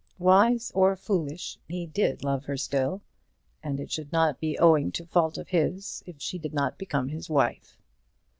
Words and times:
Wise 0.17 0.71
or 0.73 0.95
foolish, 0.95 1.59
he 1.67 1.85
did 1.85 2.23
love 2.23 2.45
her 2.45 2.57
still; 2.57 3.03
and 3.61 3.79
it 3.79 3.91
should 3.91 4.11
not 4.11 4.39
be 4.39 4.57
owing 4.57 4.91
to 4.93 5.05
fault 5.05 5.37
of 5.37 5.49
his 5.49 6.01
if 6.07 6.19
she 6.19 6.39
did 6.39 6.55
not 6.55 6.79
become 6.79 7.09
his 7.09 7.29
wife. 7.29 7.77